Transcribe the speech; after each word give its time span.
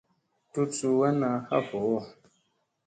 Tut 0.51 0.69
suu 0.77 0.91
wann 0.99 1.19
ha 1.49 1.57
vooʼo. 1.67 1.97